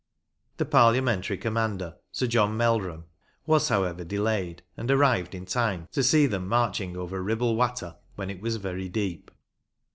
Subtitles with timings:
[0.57, 3.03] The Parliamentary commander (Sir John Meldrum)
[3.45, 8.31] was, however, delayed, and arrived in time to see them marching over" Ribble Watter" when
[8.31, 9.29] it was very deep.